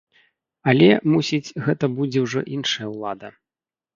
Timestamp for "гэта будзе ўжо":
1.67-2.39